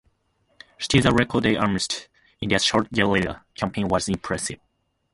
[0.79, 2.09] Still, the record they amassed
[2.41, 4.57] in their short guerrilla campaign was impressive.